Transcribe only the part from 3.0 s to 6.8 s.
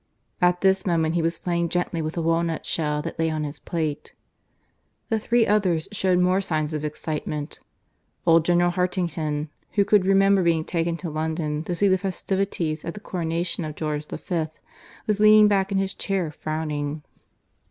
that lay on his plate. The three others showed more signs